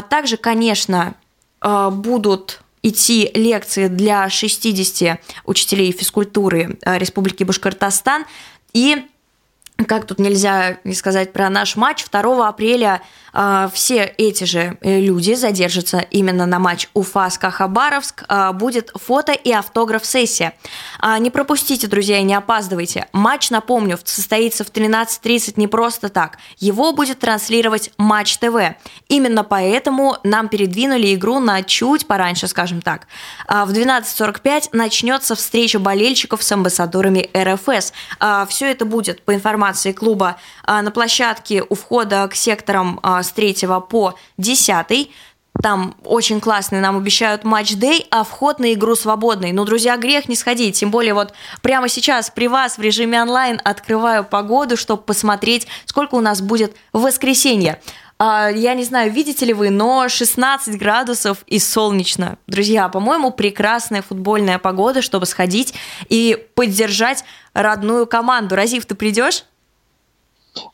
[0.10, 1.16] Также, конечно,
[1.62, 8.26] будут идти лекции для 60 учителей физкультуры Республики Башкортостан.
[8.74, 9.06] И
[9.86, 13.02] как тут нельзя не сказать про наш матч, 2 апреля
[13.34, 18.26] э, все эти же э, люди задержатся именно на матч Уфа-Ска-Хабаровск.
[18.28, 20.54] Э, будет фото и автограф-сессия.
[21.02, 23.08] Э, не пропустите, друзья, не опаздывайте.
[23.14, 26.38] Матч, напомню, состоится в 13.30 не просто так.
[26.58, 28.76] Его будет транслировать Матч ТВ.
[29.08, 33.08] Именно поэтому нам передвинули игру на чуть пораньше, скажем так.
[33.48, 37.94] Э, в 12.45 начнется встреча болельщиков с амбассадорами РФС.
[38.20, 43.00] Э, все это будет по информации информации клуба а, на площадке у входа к секторам
[43.04, 43.56] а, с 3
[43.90, 45.10] по 10
[45.62, 49.52] там очень классный, нам обещают матч-дей, а вход на игру свободный.
[49.52, 50.80] Ну, друзья, грех не сходить.
[50.80, 56.16] Тем более вот прямо сейчас при вас в режиме онлайн открываю погоду, чтобы посмотреть, сколько
[56.16, 57.82] у нас будет в воскресенье.
[58.18, 62.38] А, я не знаю, видите ли вы, но 16 градусов и солнечно.
[62.46, 65.74] Друзья, по-моему, прекрасная футбольная погода, чтобы сходить
[66.08, 68.56] и поддержать родную команду.
[68.56, 69.46] Разив, ты придешь?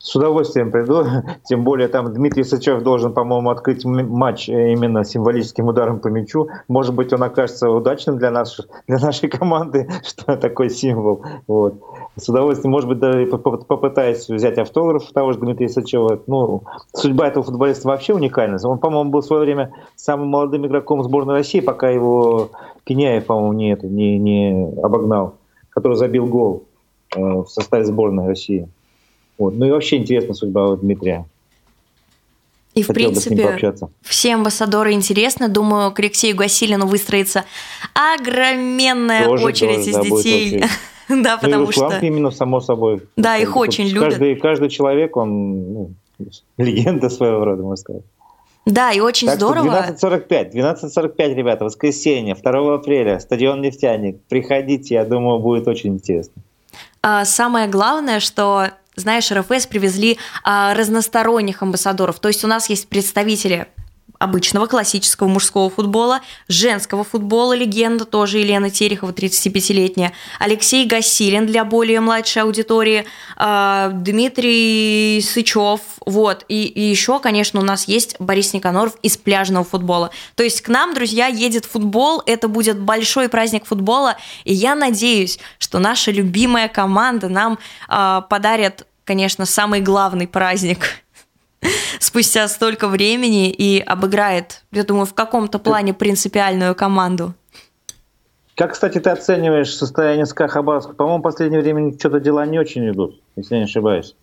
[0.00, 1.04] С удовольствием приду,
[1.44, 6.48] тем более там Дмитрий Сычев должен, по-моему, открыть матч именно символическим ударом по мячу.
[6.66, 11.22] Может быть, он окажется удачным для, нас, для нашей команды, что такой символ.
[11.46, 11.74] Вот.
[12.16, 16.20] С удовольствием, может быть, даже попытаюсь взять автограф того же Дмитрия Сычева.
[16.26, 16.62] Ну,
[16.92, 18.58] судьба этого футболиста вообще уникальна.
[18.64, 22.50] Он, по-моему, был в свое время самым молодым игроком сборной России, пока его
[22.84, 25.34] Пеняев, по-моему, не, не, не обогнал,
[25.70, 26.64] который забил гол
[27.14, 28.68] э, в составе сборной России.
[29.38, 29.54] Вот.
[29.54, 31.24] Ну и вообще интересна судьба Дмитрия.
[32.74, 35.48] И, в Хотел принципе, все амбассадоры интересны.
[35.48, 37.44] Думаю, к Алексею Гасилину выстроится
[37.94, 40.64] огроменная Тоже очередь из да, детей.
[41.08, 41.98] да, ну, потому что...
[42.00, 43.02] именно, само собой.
[43.16, 44.10] Да, их очень любят.
[44.10, 45.90] Каждый, каждый человек, он ну,
[46.56, 48.02] легенда своего рода, можно сказать.
[48.64, 49.86] Да, и очень так здорово.
[50.00, 54.20] 12.45, 12.45, ребята, воскресенье, 2 апреля, стадион «Нефтяник».
[54.28, 56.42] Приходите, я думаю, будет очень интересно.
[57.02, 62.20] А самое главное, что знаешь, РФС привезли а, разносторонних амбассадоров.
[62.20, 63.68] То есть у нас есть представители
[64.18, 72.00] обычного классического мужского футбола, женского футбола, легенда тоже Елена Терехова, 35-летняя, Алексей Гасилин для более
[72.00, 73.04] младшей аудитории,
[73.36, 79.64] а, Дмитрий Сычев, вот, и, и еще, конечно, у нас есть Борис Никаноров из пляжного
[79.64, 80.10] футбола.
[80.34, 85.38] То есть к нам, друзья, едет футбол, это будет большой праздник футбола, и я надеюсь,
[85.58, 91.02] что наша любимая команда нам э, подарит, конечно, самый главный праздник
[92.00, 97.34] спустя столько времени и обыграет, я думаю, в каком-то плане принципиальную команду.
[98.54, 100.92] Как, кстати, ты оцениваешь состояние СКА Хабаровска?
[100.92, 104.16] По-моему, в последнее время что-то дела не очень идут, если я не ошибаюсь.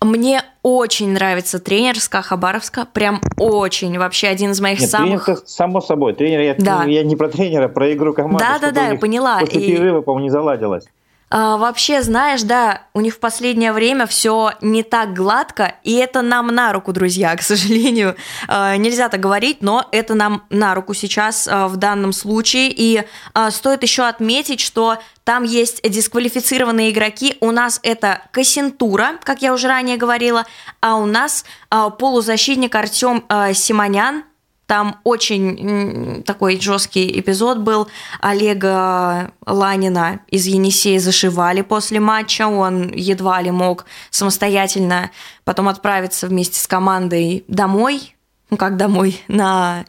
[0.00, 5.24] Мне очень нравится тренер СКА Хабаровска, прям очень, вообще один из моих Нет, самых...
[5.26, 6.84] Тренер, само собой, тренер, я, да.
[6.84, 8.44] я не про тренера, про игру команды.
[8.44, 9.38] Да-да-да, я поняла.
[9.38, 9.66] После и...
[9.68, 10.86] перерыва, по-моему, не заладилось.
[11.28, 16.22] А, вообще, знаешь, да, у них в последнее время все не так гладко, и это
[16.22, 18.16] нам на руку, друзья, к сожалению.
[18.46, 22.72] А, нельзя так говорить, но это нам на руку сейчас а, в данном случае.
[22.74, 23.02] И
[23.34, 27.36] а, стоит еще отметить, что там есть дисквалифицированные игроки.
[27.40, 30.46] У нас это Кассентура, как я уже ранее говорила,
[30.80, 34.22] а у нас а, полузащитник Артем а, Симонян,
[34.66, 37.88] там очень такой жесткий эпизод был.
[38.20, 42.48] Олега Ланина из Енисея зашивали после матча.
[42.48, 45.10] Он едва ли мог самостоятельно
[45.44, 48.16] потом отправиться вместе с командой домой.
[48.50, 49.22] Ну как домой?
[49.28, 49.84] На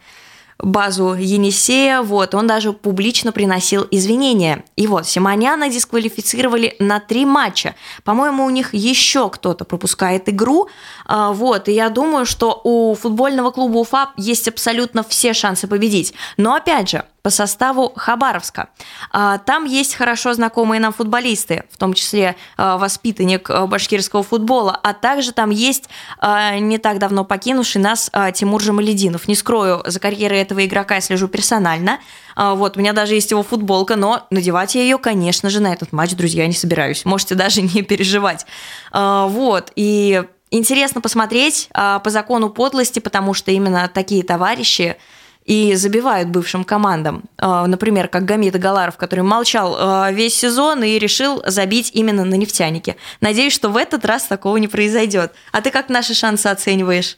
[0.60, 4.64] базу Енисея, вот, он даже публично приносил извинения.
[4.76, 7.76] И вот, Симоняна дисквалифицировали на три матча.
[8.04, 10.68] По-моему, у них еще кто-то пропускает игру,
[11.06, 16.14] а, вот, и я думаю, что у футбольного клуба Уфа есть абсолютно все шансы победить.
[16.38, 18.70] Но, опять же, по составу Хабаровска.
[19.12, 24.80] А, там есть хорошо знакомые нам футболисты, в том числе а, воспитанник а, башкирского футбола,
[24.82, 25.90] а также там есть
[26.22, 29.28] не так давно покинувший нас Тимур Жамалединов.
[29.28, 32.00] Не скрою, за карьерой этого игрока я слежу персонально.
[32.36, 35.92] Вот, у меня даже есть его футболка, но надевать я ее, конечно же, на этот
[35.92, 37.06] матч, друзья, не собираюсь.
[37.06, 38.46] Можете даже не переживать.
[38.92, 44.98] Вот, и интересно посмотреть по закону подлости, потому что именно такие товарищи
[45.48, 47.24] и забивают бывшим командам.
[47.38, 52.36] А, например, как Гамид Галаров, который молчал а, весь сезон и решил забить именно на
[52.36, 52.98] нефтянике.
[53.22, 55.32] Надеюсь, что в этот раз такого не произойдет.
[55.54, 57.18] А ты как наши шансы оцениваешь?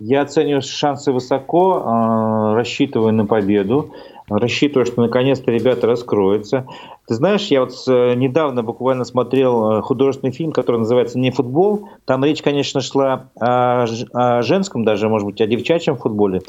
[0.00, 3.90] Я оцениваю шансы высоко, а, рассчитываю на победу,
[4.28, 6.66] рассчитываю, что наконец-то ребята раскроются.
[7.08, 11.88] Ты знаешь, я вот э, недавно буквально смотрел э, художественный фильм, который называется «Не футбол».
[12.04, 13.86] Там речь, конечно, шла о,
[14.42, 16.42] женском даже, может быть, о девчачьем футболе.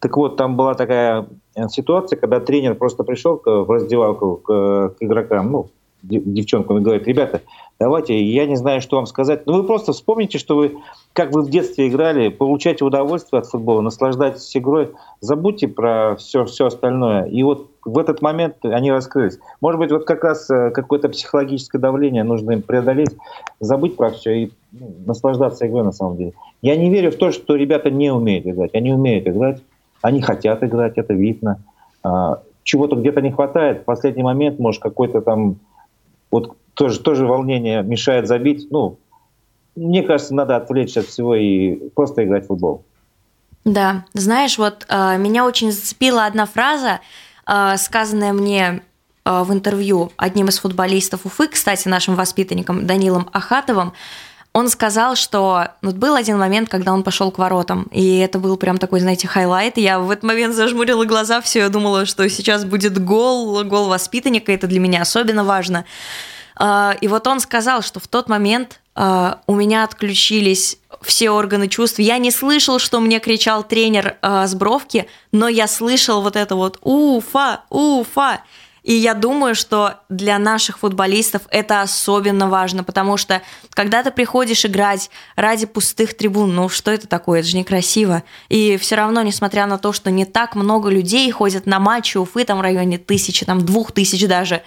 [0.00, 4.48] Так вот, там была такая э, ситуация, когда тренер просто пришел в раздевалку к,
[4.90, 5.70] к игрокам, ну,
[6.02, 7.42] девчонкам и говорит, ребята,
[7.78, 9.46] давайте, я не знаю, что вам сказать.
[9.46, 10.78] Ну, вы просто вспомните, что вы,
[11.12, 16.66] как вы в детстве играли, получайте удовольствие от футбола, наслаждайтесь игрой, забудьте про все, все
[16.66, 17.24] остальное.
[17.24, 19.38] И вот в этот момент они раскрылись.
[19.60, 23.16] Может быть, вот как раз э, какое-то психологическое давление нужно им преодолеть,
[23.58, 26.32] забыть про все и ну, наслаждаться игрой на самом деле.
[26.62, 28.74] Я не верю в то, что ребята не умеют играть.
[28.74, 29.62] Они умеют играть,
[30.02, 31.62] они хотят играть, это видно.
[32.02, 33.82] А, чего-то где-то не хватает.
[33.82, 35.56] В последний момент, может, какой-то там
[36.30, 38.68] вот тоже, тоже волнение мешает забить.
[38.70, 38.98] Ну,
[39.76, 42.84] мне кажется, надо отвлечься от всего и просто играть в футбол.
[43.64, 47.00] Да, знаешь, вот э, меня очень зацепила одна фраза,
[47.46, 48.82] э, сказанная мне
[49.24, 53.92] э, в интервью одним из футболистов Уфы, кстати, нашим воспитанником Данилом Ахатовым.
[54.52, 58.56] Он сказал, что вот был один момент, когда он пошел к воротам, и это был
[58.56, 59.78] прям такой, знаете, highlight.
[59.78, 64.50] Я в этот момент зажмурила глаза, все, я думала, что сейчас будет гол, гол воспитанника,
[64.50, 65.84] это для меня особенно важно.
[66.56, 71.68] А, и вот он сказал, что в тот момент а, у меня отключились все органы
[71.68, 72.00] чувств.
[72.00, 76.56] Я не слышал, что мне кричал тренер а, с бровки, но я слышал вот это
[76.56, 77.62] вот «Уфа!
[77.70, 78.42] Уфа!»
[78.82, 84.64] И я думаю, что для наших футболистов это особенно важно, потому что когда ты приходишь
[84.64, 88.22] играть ради пустых трибун, ну что это такое, это же некрасиво.
[88.48, 92.44] И все равно, несмотря на то, что не так много людей ходят на матчи Уфы,
[92.44, 94.62] там в районе тысячи, там двух тысяч даже,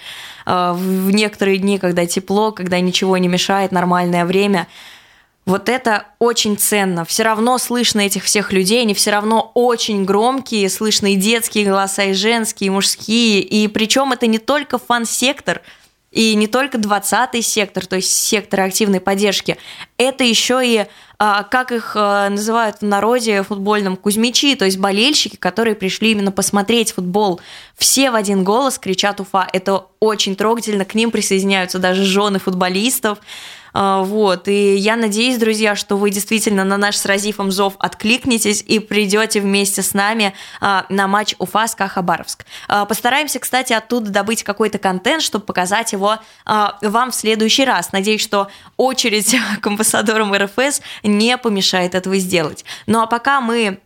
[0.45, 4.67] э, в некоторые дни, когда тепло, когда ничего не мешает, нормальное время–
[5.45, 7.03] вот это очень ценно.
[7.03, 12.03] Все равно слышно этих всех людей, они все равно очень громкие, слышно и детские голоса,
[12.03, 13.41] и женские, и мужские.
[13.41, 15.61] И причем это не только фан-сектор,
[16.13, 19.57] и не только 20-й сектор, то есть сектор активной поддержки,
[19.97, 20.85] это еще и,
[21.17, 26.31] а, как их а, называют в народе футбольном, кузьмичи, то есть болельщики, которые пришли именно
[26.31, 27.41] посмотреть футбол.
[27.75, 29.47] Все в один голос кричат «Уфа».
[29.51, 33.17] Это очень трогательно, к ним присоединяются даже жены футболистов.
[33.73, 34.47] А, вот.
[34.47, 39.41] И я надеюсь, друзья, что вы действительно на наш с Разифом зов откликнетесь и придете
[39.41, 42.45] вместе с нами а, на матч Уфа СКА Хабаровск.
[42.67, 47.91] А, постараемся, кстати, оттуда добыть какой-то контент, чтобы показать его вам в следующий раз.
[47.91, 52.65] Надеюсь, что очередь к амбассадорам РФС не помешает этого сделать.
[52.85, 53.79] Ну а пока мы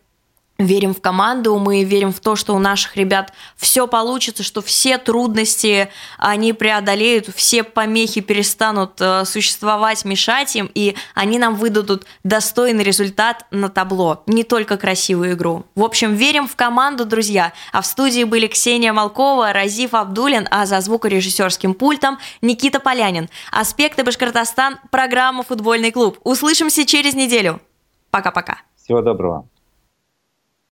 [0.58, 4.98] верим в команду, мы верим в то, что у наших ребят все получится, что все
[4.98, 5.88] трудности
[6.18, 13.46] они преодолеют, все помехи перестанут э, существовать, мешать им, и они нам выдадут достойный результат
[13.52, 15.64] на табло, не только красивую игру.
[15.76, 17.52] В общем, верим в команду, друзья.
[17.72, 23.28] А в студии были Ксения Малкова, Разиф Абдулин, а за звукорежиссерским пультом Никита Полянин.
[23.52, 26.18] Аспекты Башкортостан, программа «Футбольный клуб».
[26.24, 27.60] Услышимся через неделю.
[28.10, 28.58] Пока-пока.
[28.76, 29.46] Всего доброго.